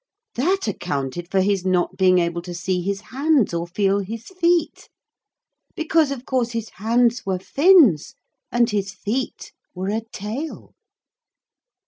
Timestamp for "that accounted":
0.33-1.29